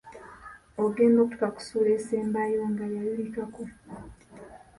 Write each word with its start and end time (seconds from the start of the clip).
Ogenda 0.83 1.19
okutuuka 1.21 1.47
ku 1.55 1.59
ssuula 1.61 1.91
esembayo 1.97 2.61
nga 2.71 2.85
yayulikako! 2.95 3.63